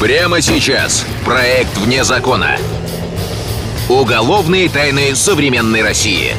[0.00, 1.06] Прямо сейчас.
[1.24, 2.58] Проект «Вне закона».
[3.88, 6.34] Уголовные тайны современной России.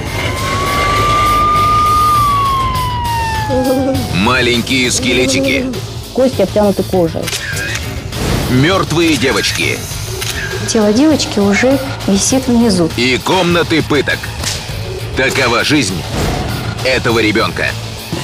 [4.13, 5.65] Маленькие скелетики.
[6.13, 7.21] Кости обтянуты кожей.
[8.51, 9.79] Мертвые девочки.
[10.67, 12.91] Тело девочки уже висит внизу.
[12.95, 14.19] И комнаты пыток.
[15.15, 15.99] Такова жизнь
[16.85, 17.65] этого ребенка.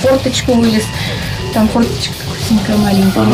[0.04, 0.84] Форточку вылез.
[1.55, 2.13] Там форточка
[2.50, 3.25] такая маленькая.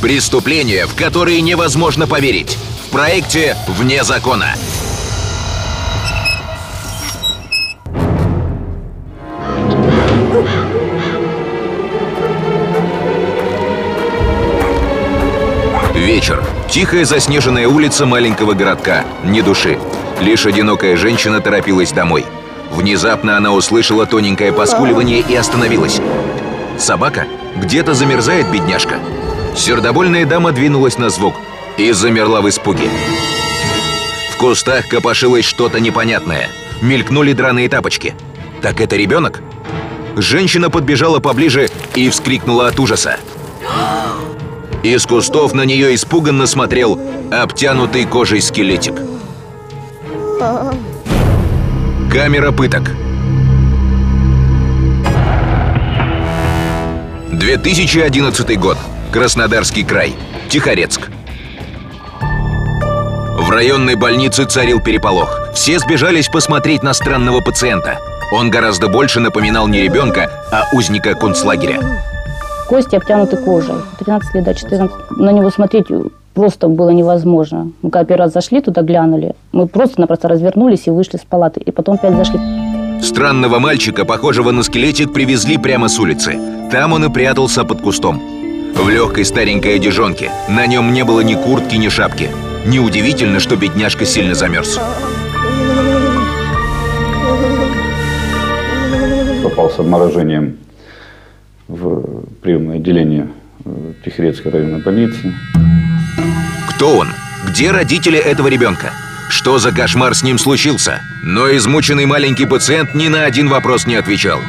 [0.00, 2.56] Преступления, в которые невозможно поверить.
[2.86, 4.54] В проекте «Вне закона».
[15.94, 16.42] Вечер.
[16.70, 19.04] Тихая заснеженная улица маленького городка.
[19.22, 19.78] Ни души.
[20.20, 22.24] Лишь одинокая женщина торопилась домой.
[22.70, 26.00] Внезапно она услышала тоненькое поскуливание и остановилась.
[26.78, 27.26] Собака?
[27.56, 28.98] Где-то замерзает бедняжка.
[29.56, 31.34] Сердобольная дама двинулась на звук
[31.76, 32.88] и замерла в испуге.
[34.32, 36.48] В кустах копошилось что-то непонятное.
[36.80, 38.14] Мелькнули драные тапочки.
[38.62, 39.42] Так это ребенок?
[40.16, 43.16] Женщина подбежала поближе и вскрикнула от ужаса.
[44.82, 46.98] Из кустов на нее испуганно смотрел
[47.30, 48.94] обтянутый кожей скелетик.
[52.10, 52.90] Камера пыток.
[57.30, 58.78] 2011 год.
[59.12, 60.14] Краснодарский край.
[60.48, 61.10] Тихорецк.
[62.20, 65.50] В районной больнице царил переполох.
[65.52, 67.98] Все сбежались посмотреть на странного пациента.
[68.30, 71.80] Он гораздо больше напоминал не ребенка, а узника концлагеря.
[72.68, 73.74] Кости обтянуты кожей.
[73.98, 74.96] 13 лет до 14.
[75.16, 75.86] На него смотреть
[76.34, 77.72] просто было невозможно.
[77.82, 81.58] Мы когда первый раз зашли туда, глянули, мы просто-напросто развернулись и вышли с палаты.
[81.58, 82.38] И потом опять зашли.
[83.02, 86.38] Странного мальчика, похожего на скелетик, привезли прямо с улицы.
[86.70, 88.39] Там он и прятался под кустом.
[88.74, 90.30] В легкой старенькой одежонке.
[90.48, 92.30] На нем не было ни куртки, ни шапки.
[92.66, 94.78] Неудивительно, что бедняжка сильно замерз.
[99.42, 100.58] Попал с обморожением
[101.68, 103.28] в приемное отделение
[103.64, 105.32] э, Тихорецкой районной больницы.
[106.68, 107.08] Кто он?
[107.48, 108.92] Где родители этого ребенка?
[109.28, 111.00] Что за кошмар с ним случился?
[111.22, 114.40] Но измученный маленький пациент ни на один вопрос не отвечал.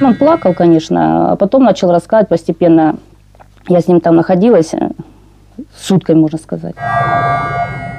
[0.00, 2.96] Он плакал, конечно, а потом начал рассказывать постепенно.
[3.68, 4.90] Я с ним там находилась э,
[5.76, 6.74] суткой, можно сказать.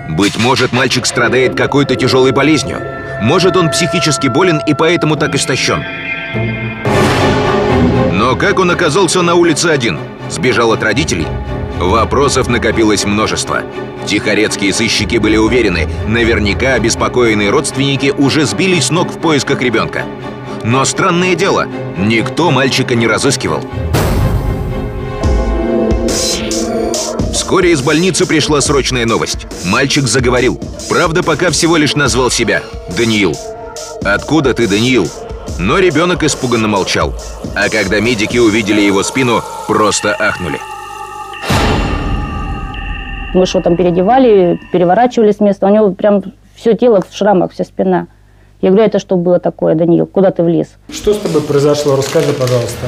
[0.09, 2.77] Быть может, мальчик страдает какой-то тяжелой болезнью.
[3.21, 5.83] Может, он психически болен и поэтому так истощен.
[8.13, 9.97] Но как он оказался на улице один?
[10.29, 11.27] Сбежал от родителей?
[11.79, 13.61] Вопросов накопилось множество.
[14.05, 20.03] Тихорецкие сыщики были уверены, наверняка обеспокоенные родственники уже сбились с ног в поисках ребенка.
[20.65, 23.59] Но странное дело, никто мальчика не разыскивал.
[27.31, 29.45] Вскоре из больницы пришла срочная новость.
[29.67, 30.59] Мальчик заговорил.
[30.89, 32.63] Правда, пока всего лишь назвал себя
[32.97, 33.35] Даниил.
[34.03, 35.07] «Откуда ты, Даниил?»
[35.59, 37.13] Но ребенок испуганно молчал.
[37.55, 40.59] А когда медики увидели его спину, просто ахнули.
[43.35, 45.67] Мы что там переодевали, переворачивали с места.
[45.67, 46.23] У него прям
[46.55, 48.07] все тело в шрамах, вся спина.
[48.61, 50.05] Я говорю, это что было такое, Даниил?
[50.05, 50.67] Куда ты влез?
[50.91, 51.95] Что с тобой произошло?
[51.95, 52.87] Расскажи, пожалуйста.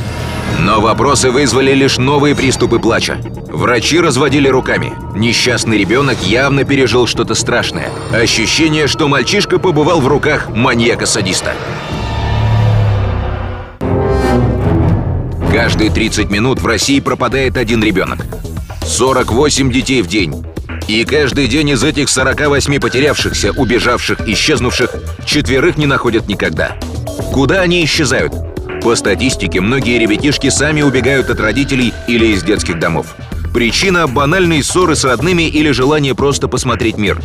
[0.59, 3.17] Но вопросы вызвали лишь новые приступы плача.
[3.49, 4.93] Врачи разводили руками.
[5.15, 7.89] Несчастный ребенок явно пережил что-то страшное.
[8.11, 11.53] Ощущение, что мальчишка побывал в руках маньяка-садиста.
[15.51, 18.19] Каждые 30 минут в России пропадает один ребенок.
[18.83, 20.43] 48 детей в день.
[20.87, 24.89] И каждый день из этих 48 потерявшихся, убежавших, исчезнувших,
[25.25, 26.77] четверых не находят никогда.
[27.33, 28.33] Куда они исчезают?
[28.81, 33.07] По статистике, многие ребятишки сами убегают от родителей или из детских домов.
[33.53, 37.19] Причина– банальные ссоры с родными или желание просто посмотреть мир.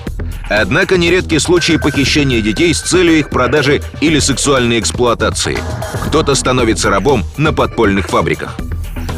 [0.50, 5.58] Однако нередки случаи похищения детей с целью их продажи или сексуальной эксплуатации.
[6.06, 8.56] Кто-то становится рабом на подпольных фабриках.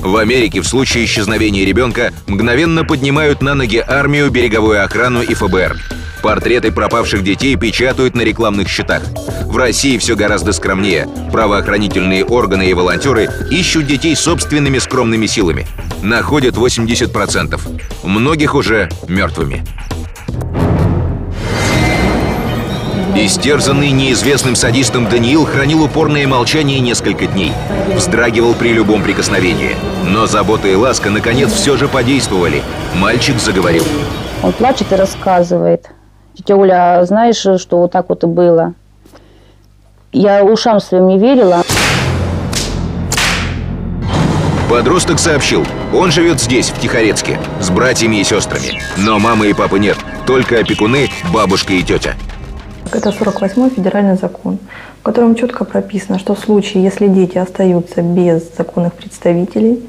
[0.04, 5.78] В Америке в случае исчезновения ребенка мгновенно поднимают на ноги армию, береговую охрану и ФБР.
[6.22, 9.02] Портреты пропавших детей печатают на рекламных щитах.
[9.46, 11.08] В России все гораздо скромнее.
[11.32, 15.66] Правоохранительные органы и волонтеры ищут детей собственными скромными силами.
[16.02, 17.58] Находят 80%.
[18.04, 19.64] Многих уже мертвыми.
[23.16, 27.52] Истерзанный неизвестным садистом Даниил хранил упорное молчание несколько дней.
[27.94, 29.76] Вздрагивал при любом прикосновении.
[30.04, 32.60] Но забота и ласка, наконец, все же подействовали.
[32.96, 33.84] Мальчик заговорил.
[34.42, 35.90] Он плачет и рассказывает.
[36.36, 38.74] Тетя Оля, а знаешь, что вот так вот и было?
[40.12, 41.62] Я ушам своим не верила.
[44.68, 48.82] Подросток сообщил, он живет здесь, в Тихорецке, с братьями и сестрами.
[48.96, 49.96] Но мамы и папы нет,
[50.26, 52.16] только опекуны, бабушка и тетя.
[52.94, 54.58] Это 48-й федеральный закон,
[55.00, 59.80] в котором четко прописано, что в случае, если дети остаются без законных представителей,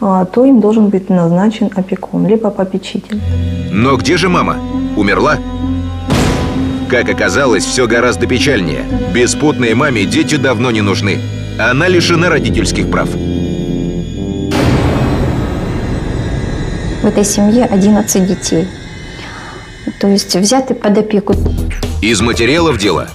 [0.00, 3.20] а, то им должен быть назначен опекун, либо попечитель.
[3.70, 4.56] Но где же мама?
[4.96, 5.36] Умерла?
[6.90, 8.84] Как оказалось, все гораздо печальнее.
[9.14, 11.20] Беспутной маме дети давно не нужны.
[11.60, 13.08] Она лишена родительских прав.
[17.02, 18.66] В этой семье 11 детей.
[20.00, 21.34] То есть взяты под опеку.
[22.00, 23.08] Из материалов дела.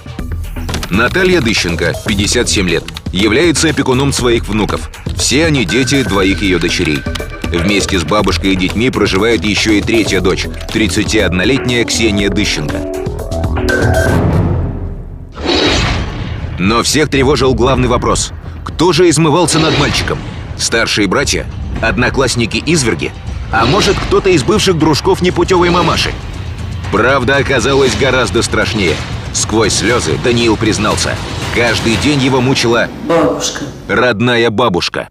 [0.90, 4.90] Наталья Дыщенко, 57 лет, является опекуном своих внуков.
[5.16, 7.00] Все они дети двоих ее дочерей.
[7.44, 12.76] Вместе с бабушкой и детьми проживает еще и третья дочь, 31-летняя Ксения Дыщенко.
[16.58, 18.32] Но всех тревожил главный вопрос.
[18.64, 20.18] Кто же измывался над мальчиком?
[20.58, 21.46] Старшие братья?
[21.80, 23.12] Одноклассники-изверги?
[23.50, 26.10] А может, кто-то из бывших дружков непутевой мамаши?
[26.94, 28.94] Правда оказалась гораздо страшнее.
[29.32, 31.16] Сквозь слезы Даниил признался.
[31.52, 32.86] Каждый день его мучила...
[33.08, 33.64] Бабушка.
[33.88, 35.08] Родная бабушка.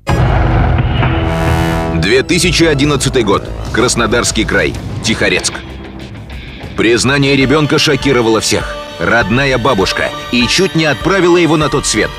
[1.95, 3.43] 2011 год.
[3.73, 4.73] Краснодарский край.
[5.03, 5.55] Тихорецк.
[6.77, 8.77] Признание ребенка шокировало всех.
[8.99, 10.09] Родная бабушка.
[10.31, 12.11] И чуть не отправила его на тот свет.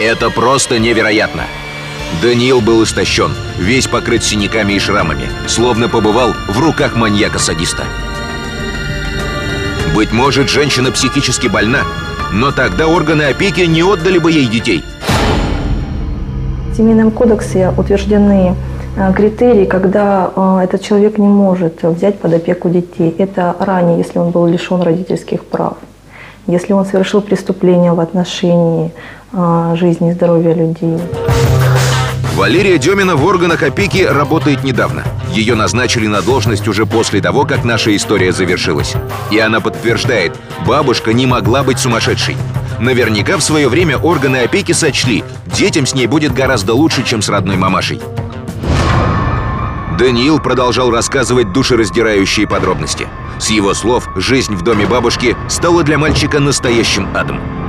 [0.00, 1.44] Это просто невероятно.
[2.20, 7.84] Даниил был истощен, весь покрыт синяками и шрамами, словно побывал в руках маньяка-садиста.
[9.94, 11.80] Быть может, женщина психически больна,
[12.32, 14.82] но тогда органы опеки не отдали бы ей детей.
[16.70, 18.56] В Семейном кодексе утверждены
[18.96, 23.14] э, критерии, когда э, этот человек не может взять под опеку детей.
[23.18, 25.76] Это ранее, если он был лишен родительских прав,
[26.46, 28.92] если он совершил преступление в отношении
[29.34, 30.98] э, жизни и здоровья людей.
[32.34, 35.04] Валерия Демина в органах опеки работает недавно.
[35.34, 38.94] Ее назначили на должность уже после того, как наша история завершилась.
[39.30, 40.34] И она подтверждает,
[40.66, 42.36] бабушка не могла быть сумасшедшей.
[42.80, 47.28] Наверняка в свое время органы опеки сочли, детям с ней будет гораздо лучше, чем с
[47.28, 48.00] родной мамашей.
[49.98, 53.08] Даниил продолжал рассказывать душераздирающие подробности.
[53.38, 57.61] С его слов, жизнь в доме бабушки стала для мальчика настоящим адом.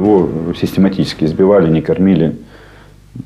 [0.00, 2.34] Его систематически избивали, не кормили,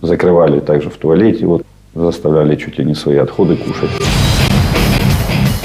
[0.02, 1.62] закрывали также в туалете, вот,
[1.94, 3.90] заставляли чуть ли не свои отходы кушать.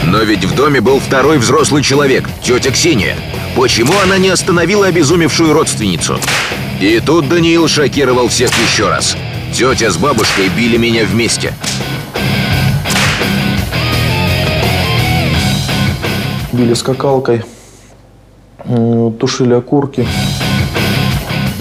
[0.06, 3.16] Но ведь в доме был второй взрослый человек, тетя Ксения.
[3.56, 6.20] Почему она не остановила обезумевшую родственницу?
[6.80, 9.18] И тут Даниил шокировал всех еще раз.
[9.52, 11.56] Тетя с бабушкой били меня вместе.
[16.54, 17.42] Били скакалкой,
[19.20, 20.06] тушили окурки.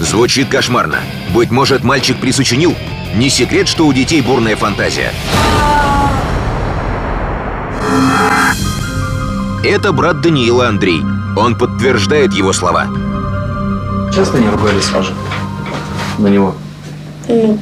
[0.09, 1.01] Звучит кошмарно.
[1.35, 2.75] Быть может, мальчик присочинил?
[3.13, 5.13] Не секрет, что у детей бурная фантазия.
[9.63, 11.03] Это брат Даниила Андрей.
[11.37, 12.87] Он подтверждает его слова.
[14.11, 15.13] Часто не ругались Саша
[16.17, 16.55] на него?
[17.27, 17.59] Ну,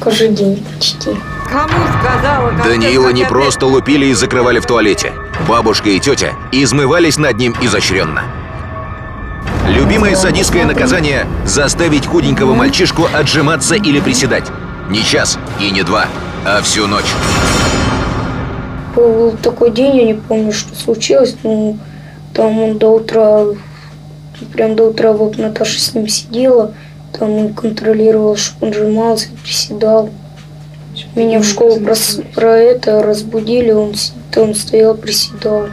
[0.00, 1.10] каждый день почти.
[1.48, 2.50] Кому сказала?
[2.64, 5.12] Даниила не просто лупили и закрывали в туалете.
[5.46, 8.39] Бабушка и тетя измывались над ним изощренно.
[9.68, 14.44] Любимое садистское наказание– заставить худенького мальчишку отжиматься или приседать.
[14.88, 16.06] Не час и не два,
[16.44, 17.12] а всю ночь.
[18.96, 21.76] Был такой день, я не помню, что случилось, но
[22.34, 23.44] там он до утра,
[24.52, 26.74] прям до утра вот Наташа с ним сидела,
[27.16, 30.10] там он контролировал, чтобы он сжимался, приседал.
[31.14, 33.94] Меня в школу прос- про это разбудили, он,
[34.36, 35.68] он стоял, приседал.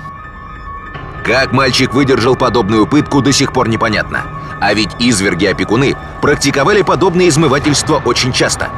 [1.27, 4.21] Как мальчик выдержал подобную пытку, до сих пор непонятно.
[4.61, 8.69] А ведь изверги-опекуны практиковали подобные измывательства очень часто.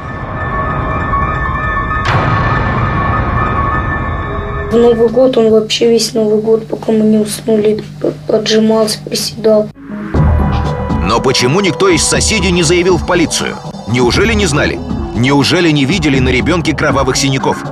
[4.71, 7.83] В Новый год он вообще весь Новый год, пока мы не уснули,
[8.27, 9.69] отжимался, приседал.
[11.03, 13.57] Но почему никто из соседей не заявил в полицию?
[13.87, 14.79] Неужели не знали?
[15.15, 17.63] Неужели не видели на ребенке кровавых синяков?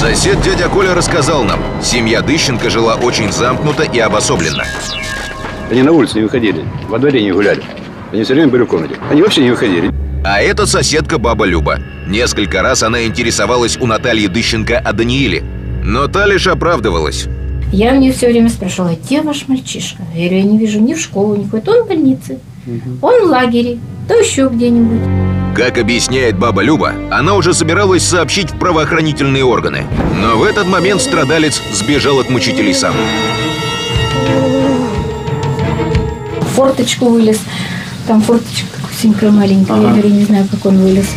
[0.00, 4.64] Сосед дядя Коля рассказал нам, семья Дыщенко жила очень замкнуто и обособленно.
[5.70, 7.62] Они на улице не выходили, во дворе не гуляли.
[8.10, 8.94] Они все время были в комнате.
[9.10, 9.90] Они вообще не выходили.
[10.24, 11.80] А это соседка баба Люба.
[12.08, 15.42] Несколько раз она интересовалась у Натальи Дыщенко о Данииле.
[15.84, 17.26] Но та лишь оправдывалась.
[17.70, 20.02] Я мне все время спрашивала, где ваш мальчишка?
[20.14, 21.68] Я говорю, я не вижу ни в школу, ни ходит.
[21.68, 22.38] Он в больнице,
[23.02, 25.56] он в лагере, то еще где-нибудь.
[25.56, 29.86] Как объясняет баба Люба, она уже собиралась сообщить в правоохранительные органы.
[30.20, 32.94] Но в этот момент страдалец сбежал от мучителей сам.
[36.54, 37.40] Форточку вылез,
[38.06, 39.80] там форточка такой толстенькая, маленькая.
[39.80, 41.08] Я говорю, не знаю, как он вылез.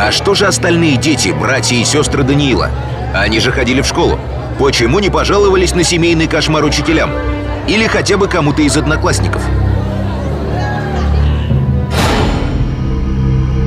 [0.00, 2.70] А что же остальные дети, братья и сестры Даниила?
[3.14, 4.18] Они же ходили в школу.
[4.58, 7.10] Почему не пожаловались на семейный кошмар учителям?
[7.68, 9.42] Или хотя бы кому-то из одноклассников?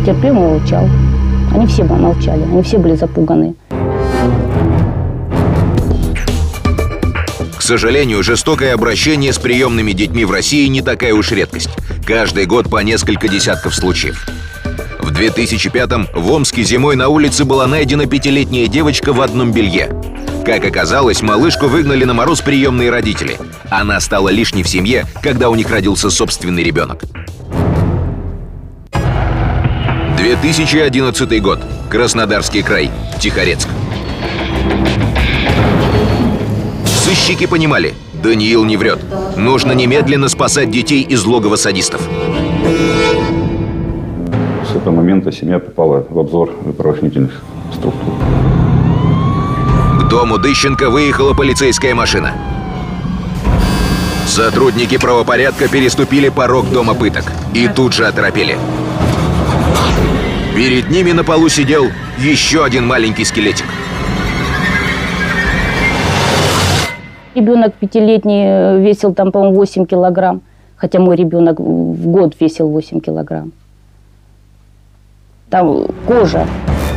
[0.06, 0.88] Терпимо молчал.
[1.52, 3.56] Они все молчали, они все были запуганы.
[7.58, 11.72] К сожалению, жестокое обращение с приемными детьми в России не такая уж редкость.
[12.06, 14.28] Каждый год по несколько десятков случаев.
[15.00, 19.90] В 2005-м в Омске зимой на улице была найдена пятилетняя девочка в одном белье.
[20.46, 23.40] Как оказалось, малышку выгнали на мороз приемные родители.
[23.72, 27.02] Она стала лишней в семье, когда у них родился собственный ребенок.
[30.25, 31.60] 2011 год.
[31.88, 32.89] Краснодарский край.
[33.20, 33.70] Тихорецк.
[36.84, 39.00] Сыщики понимали, Даниил не врет.
[39.38, 42.01] Нужно немедленно спасать детей из логова садистов.
[44.67, 48.15] С этого момента семья попала в обзор правоохранительных структур.
[50.00, 52.34] К дому Дыщенко выехала полицейская машина.
[54.25, 58.58] Сотрудники правопорядка переступили порог дома пыток и тут же оторопели.
[60.56, 63.66] Перед ними на полу сидел еще один маленький скелетик.
[67.36, 70.42] Ребенок пятилетний э, весил там, по-моему, 8 килограмм.
[70.78, 73.52] Хотя мой ребенок в год весил 8 килограмм.
[75.50, 76.48] Там кожа.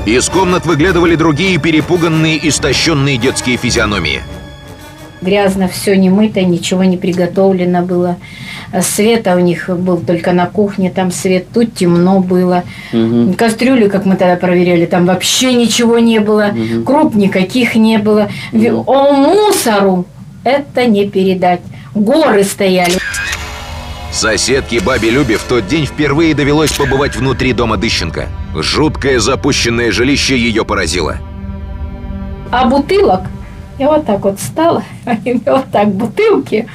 [0.07, 4.21] Из комнат выглядывали другие перепуганные, истощенные детские физиономии.
[5.21, 8.17] Грязно, все не мыто, ничего не приготовлено было.
[8.81, 12.65] Света у них был только на кухне, там свет, тут темно было.
[12.93, 13.35] Угу.
[13.37, 16.53] Кастрюли, как мы тогда проверяли, там вообще ничего не было.
[16.53, 16.85] Угу.
[16.85, 18.29] Круп никаких не было.
[18.53, 18.85] Угу.
[18.87, 20.07] О мусору
[20.45, 21.61] это не передать.
[21.95, 22.95] Горы стояли.
[24.13, 28.29] Соседке бабе Любе в тот день впервые довелось побывать внутри дома Дыщенко.
[28.55, 31.19] Жуткое запущенное жилище ее поразило.
[32.51, 33.23] А бутылок?
[33.79, 34.83] Я вот так вот встала,
[35.25, 36.67] и вот так бутылки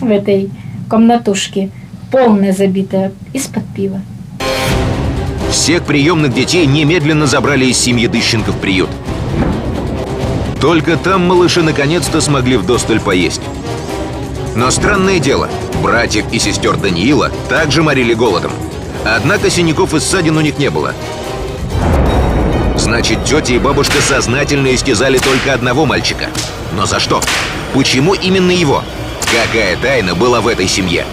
[0.00, 0.50] в этой
[0.88, 1.70] комнатушке,
[2.10, 4.02] полная забитая, из-под пива.
[5.50, 8.90] Всех приемных детей немедленно забрали из семьи Дыщенко в приют.
[10.60, 13.40] Только там малыши наконец-то смогли вдосталь поесть.
[14.54, 15.48] Но странное дело,
[15.82, 18.52] братьев и сестер Даниила также морили голодом.
[19.04, 20.92] Однако синяков и ссадин у них не было.
[22.76, 26.26] Значит, тетя и бабушка сознательно истязали только одного мальчика.
[26.76, 27.20] Но за что?
[27.74, 28.82] Почему именно его?
[29.20, 31.04] Какая тайна была в этой семье?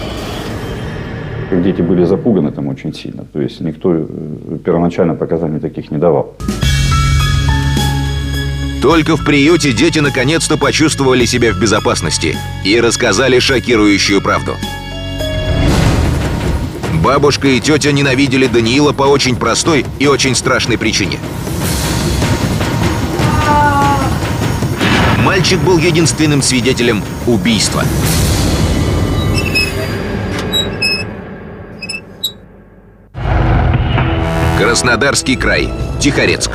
[1.50, 3.24] Дети были запуганы там очень сильно.
[3.32, 4.06] То есть никто э,
[4.64, 6.34] первоначально показаний таких не давал.
[8.82, 14.52] Только в приюте дети наконец-то почувствовали себя в безопасности и рассказали шокирующую правду.
[17.02, 21.18] Бабушка и тетя ненавидели Даниила по очень простой и очень страшной причине.
[25.34, 27.82] Мальчик был единственным свидетелем убийства.
[34.56, 36.52] Краснодарский край, Тихорецк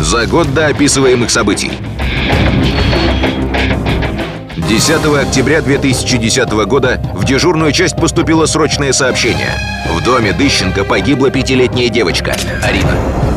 [0.00, 1.70] за год до описываемых событий.
[4.56, 4.90] 10
[5.26, 9.52] октября 2010 года в дежурную часть поступило срочное сообщение.
[9.86, 13.27] В доме Дыщенко погибла пятилетняя девочка Арина.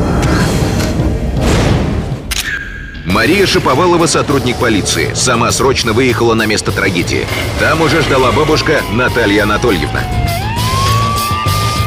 [3.12, 7.26] Мария Шиповалова, сотрудник полиции, сама срочно выехала на место трагедии.
[7.60, 10.00] Там уже ждала бабушка Наталья Анатольевна.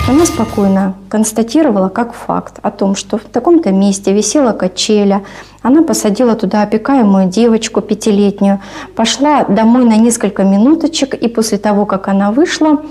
[0.08, 5.24] Она спокойно констатировала как факт о том, что в таком-то месте висела качеля.
[5.64, 8.62] Она посадила туда опекаемую девочку пятилетнюю,
[8.96, 12.84] пошла домой на несколько минуточек, и после того, как она вышла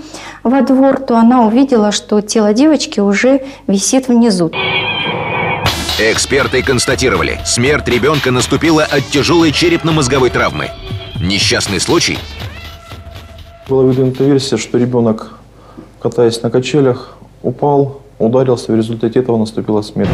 [0.43, 4.51] во двор, то она увидела, что тело девочки уже висит внизу.
[5.97, 10.69] Эксперты констатировали, смерть ребенка наступила от тяжелой черепно-мозговой травмы.
[11.21, 12.17] Несчастный случай?
[13.69, 15.35] Была выдвинута версия, что ребенок
[16.05, 20.09] катаясь на качелях, упал, ударился, в результате этого наступила смерть.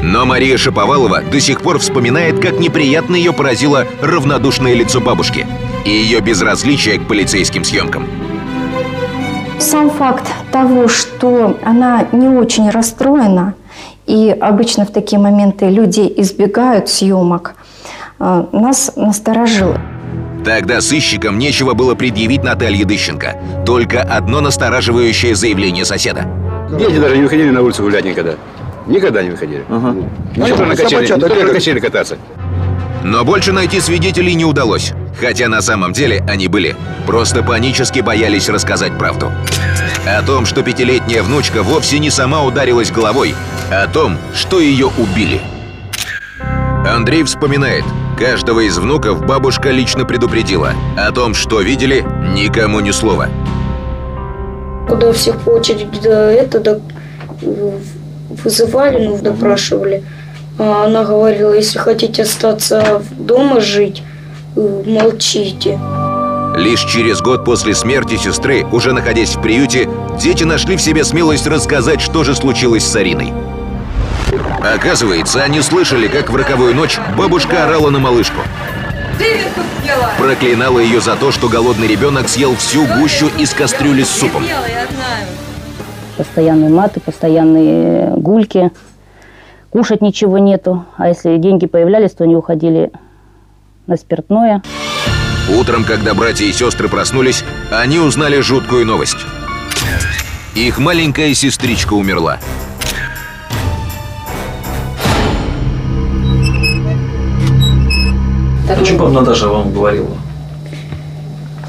[0.00, 5.46] Но Мария Шаповалова до сих пор вспоминает, как неприятно ее поразило равнодушное лицо бабушки
[5.84, 8.06] и ее безразличие к полицейским съемкам.
[9.58, 13.54] Сам факт того, что она не очень расстроена,
[14.06, 17.54] и обычно в такие моменты люди избегают съемок,
[18.20, 19.74] э, нас насторожил.
[20.44, 23.64] Тогда сыщикам нечего было предъявить Наталье Дыщенко.
[23.64, 26.26] Только одно настораживающее заявление соседа.
[26.78, 28.34] Дети даже не выходили на улицу гулять никогда.
[28.86, 29.64] Никогда не выходили.
[29.70, 29.94] Ага.
[30.36, 32.18] Ничего ну, на качели, на качели кататься.
[33.02, 34.92] Но больше найти свидетелей не удалось.
[35.18, 36.76] Хотя на самом деле они были.
[37.06, 39.30] Просто панически боялись рассказать правду.
[40.06, 43.34] О том, что пятилетняя внучка вовсе не сама ударилась головой,
[43.72, 45.40] а о том, что ее убили.
[46.86, 47.84] Андрей вспоминает,
[48.18, 50.74] каждого из внуков бабушка лично предупредила.
[50.98, 53.28] О том, что видели, никому ни слова.
[54.86, 56.78] Куда всех по очереди да, это да,
[57.40, 60.04] вызывали, ну, допрашивали.
[60.58, 64.02] А она говорила, если хотите остаться дома жить,
[64.54, 65.78] э, молчите.
[66.54, 69.88] Лишь через год после смерти сестры, уже находясь в приюте,
[70.20, 73.32] дети нашли в себе смелость рассказать, что же случилось с Ариной.
[74.62, 78.40] Оказывается, они слышали, как в роковую ночь бабушка орала на малышку.
[80.16, 84.44] Проклинала ее за то, что голодный ребенок съел всю гущу из кастрюли с супом.
[86.16, 88.70] Постоянные маты, постоянные гульки.
[89.70, 90.84] Кушать ничего нету.
[90.96, 92.92] А если деньги появлялись, то они уходили
[93.88, 94.62] на спиртное.
[95.48, 99.18] Утром, когда братья и сестры проснулись, они узнали жуткую новость.
[100.54, 102.38] Их маленькая сестричка умерла.
[108.68, 110.16] О чем Наташа вам говорила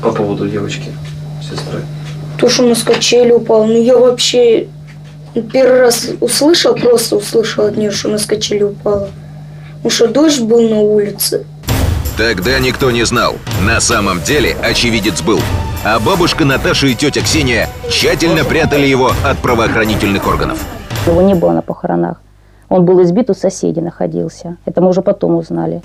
[0.01, 0.91] по поводу девочки,
[1.41, 1.81] сестры?
[2.37, 3.65] То, что на скачели упал.
[3.65, 4.67] Ну, я вообще
[5.51, 9.09] первый раз услышал, просто услышал от нее, что на скачели упала.
[9.77, 11.45] Потому что дождь был на улице.
[12.17, 13.35] Тогда никто не знал.
[13.61, 15.41] На самом деле очевидец был.
[15.83, 20.57] А бабушка Наташа и тетя Ксения тщательно прятали его от правоохранительных органов.
[21.05, 22.21] Его не было на похоронах.
[22.69, 24.55] Он был избит у соседей находился.
[24.65, 25.81] Это мы уже потом узнали.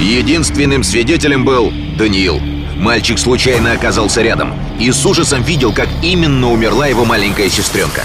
[0.00, 2.40] Единственным свидетелем был Даниил.
[2.76, 8.00] Мальчик случайно оказался рядом и с ужасом видел, как именно умерла его маленькая сестренка.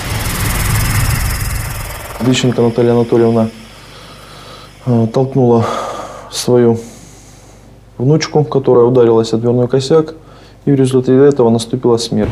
[2.19, 3.49] Дыченко Наталья Анатольевна
[4.85, 5.65] э, толкнула
[6.29, 6.79] свою
[7.97, 10.15] внучку, которая ударилась о дверной косяк,
[10.65, 12.29] и в результате этого наступила смерть.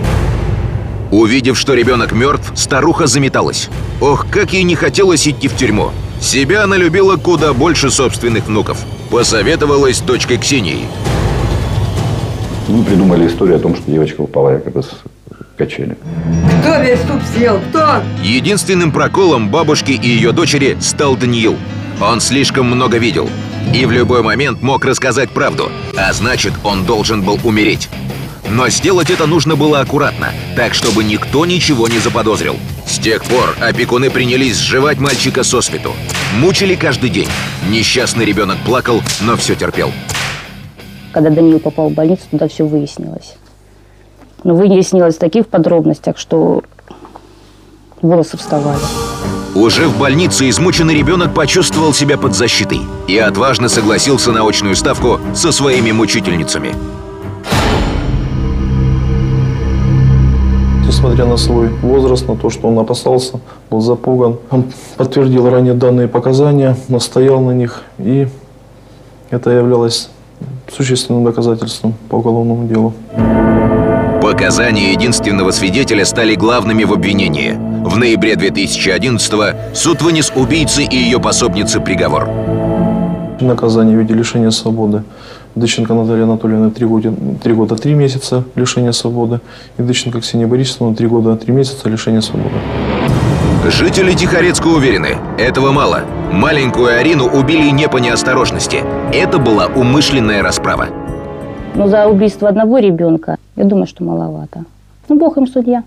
[1.11, 3.69] Увидев, что ребенок мертв, старуха заметалась.
[4.01, 5.91] Ох, как ей не хотелось идти в тюрьму.
[6.19, 8.83] Себя она любила куда больше собственных внуков.
[9.11, 10.87] Посоветовалась с дочкой Ксенией.
[12.67, 14.89] Мы придумали историю о том, что девочка упала якобы с
[15.55, 15.95] качели.
[16.61, 17.59] Кто весь суп съел?
[17.69, 18.01] Кто?
[18.23, 21.57] Единственным проколом бабушки и ее дочери стал Даниил.
[22.01, 23.29] Он слишком много видел
[23.73, 27.89] и в любой момент мог рассказать правду, а значит, он должен был умереть.
[28.49, 32.55] Но сделать это нужно было аккуратно, так чтобы никто ничего не заподозрил.
[32.85, 35.93] С тех пор опекуны принялись сживать мальчика со свету.
[36.39, 37.29] Мучили каждый день.
[37.69, 39.91] Несчастный ребенок плакал, но все терпел.
[41.13, 43.35] Когда Даниил попал в больницу, туда все выяснилось.
[44.43, 46.63] Но выяснилось в таких подробностях, что
[48.01, 49.12] волосы вставали.
[49.55, 55.19] Уже в больнице измученный ребенок почувствовал себя под защитой и отважно согласился на очную ставку
[55.35, 56.73] со своими мучительницами.
[60.87, 63.39] Несмотря на свой возраст, на то, что он опасался,
[63.69, 64.65] был запуган, он
[64.97, 68.27] подтвердил ранее данные показания, настоял на них, и
[69.29, 70.09] это являлось
[70.75, 72.93] существенным доказательством по уголовному делу.
[74.21, 77.72] Показания единственного свидетеля стали главными в обвинении.
[77.85, 82.29] В ноябре 2011-го суд вынес убийце и ее пособнице приговор.
[83.41, 85.03] Наказание в виде лишения свободы.
[85.55, 89.41] Дыченко Наталья Анатольевна 3 года, 3 года 3 месяца лишения свободы.
[89.77, 92.55] И Дыченко Ксения Борисовна 3 года 3 месяца лишения свободы.
[93.69, 96.03] Жители Тихорецка уверены, этого мало.
[96.31, 98.77] Маленькую Арину убили не по неосторожности.
[99.11, 100.87] Это была умышленная расправа.
[101.75, 104.63] Но за убийство одного ребенка, я думаю, что маловато.
[105.09, 105.83] Ну, бог им судья.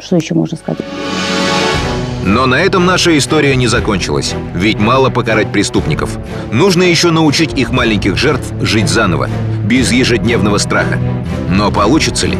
[0.00, 0.84] Что еще можно сказать?
[2.24, 4.34] Но на этом наша история не закончилась.
[4.54, 6.18] Ведь мало покарать преступников.
[6.52, 9.28] Нужно еще научить их маленьких жертв жить заново,
[9.64, 10.98] без ежедневного страха.
[11.50, 12.38] Но получится ли?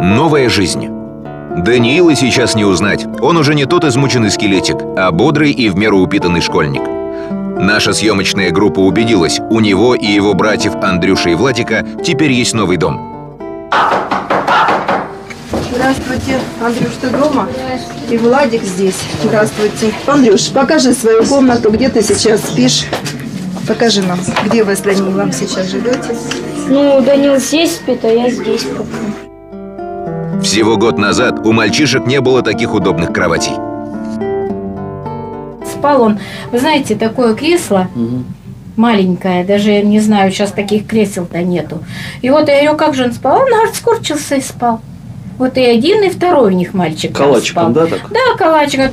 [0.00, 0.95] Новая жизнь.
[1.56, 3.06] Даниила сейчас не узнать.
[3.22, 6.82] Он уже не тот измученный скелетик, а бодрый и в меру упитанный школьник.
[7.58, 12.76] Наша съемочная группа убедилась, у него и его братьев Андрюша и Владика теперь есть новый
[12.76, 13.00] дом.
[15.72, 16.38] Здравствуйте.
[16.60, 17.48] Андрюш, ты дома?
[18.10, 18.98] И Владик здесь.
[19.24, 19.94] Здравствуйте.
[20.06, 22.84] Андрюш, покажи свою комнату, где ты сейчас спишь.
[23.66, 26.14] Покажи нам, где вы с Данилом сейчас живете.
[26.68, 29.25] Ну, Данил здесь спит, а я здесь пока.
[30.46, 33.54] Всего год назад у мальчишек не было таких удобных кроватей.
[35.68, 36.20] Спал он,
[36.52, 37.88] вы знаете, такое кресло
[38.76, 41.82] маленькое, даже я не знаю, сейчас таких кресел-то нету.
[42.22, 43.40] И вот я говорю, как же он спал?
[43.40, 44.80] Он, говорит, скорчился и спал.
[45.36, 47.72] Вот и один, и второй у них мальчик Калачиком, спал.
[47.72, 48.08] да, так?
[48.12, 48.92] Да, калачиком.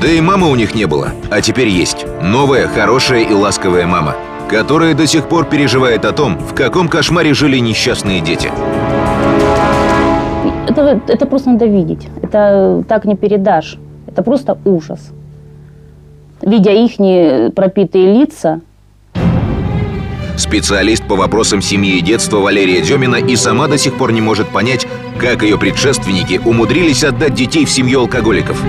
[0.00, 2.06] Да и мамы у них не было, а теперь есть.
[2.22, 4.14] Новая, хорошая и ласковая мама,
[4.48, 8.52] которая до сих пор переживает о том, в каком кошмаре жили несчастные дети.
[10.80, 12.08] Это, это просто надо видеть.
[12.22, 13.78] Это так не передашь.
[14.06, 15.12] Это просто ужас.
[16.42, 18.60] Видя их пропитые лица,
[20.36, 24.48] Специалист по вопросам семьи и детства Валерия Демина и сама до сих пор не может
[24.48, 24.86] понять,
[25.18, 28.64] как ее предшественники умудрились отдать детей в семью алкоголиков.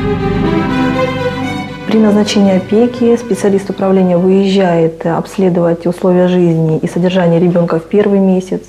[1.92, 8.62] При назначении опеки специалист управления выезжает обследовать условия жизни и содержания ребенка в первый месяц,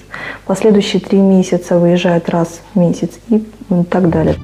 [0.44, 3.42] последующие три месяца выезжает раз в месяц и
[3.88, 4.36] так далее.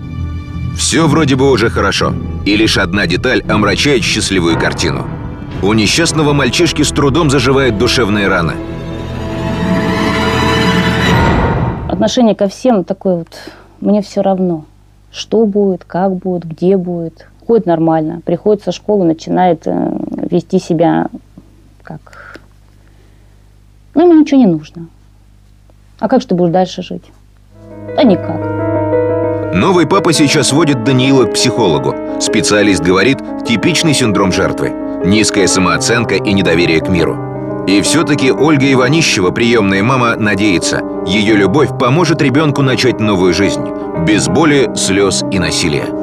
[0.77, 2.15] Все вроде бы уже хорошо,
[2.47, 5.07] и лишь одна деталь омрачает счастливую картину–
[5.61, 8.55] у несчастного мальчишки с трудом заживает душевная рана.
[11.89, 13.29] Отношение ко всем такое вот,
[13.81, 14.67] мне все равно.
[15.11, 17.27] Что будет, как будет, где будет.
[17.49, 19.91] Ходит нормально, приходит со школы, начинает э,
[20.31, 21.07] вести себя
[21.83, 22.41] как...
[23.95, 24.89] Ну, ему ничего не нужно.
[25.99, 27.05] А как же ты будешь дальше жить?
[27.97, 29.55] Да никак.
[29.55, 31.95] Новый папа сейчас водит Даниила к психологу.
[32.21, 34.75] Специалист говорит, типичный синдром жертвы–
[35.07, 37.65] низкая самооценка и недоверие к миру.
[37.67, 43.65] И все-таки Ольга Иванищева, приемная мама, надеется, ее любовь поможет ребенку начать новую жизнь,
[44.07, 45.98] без боли, слез и насилия.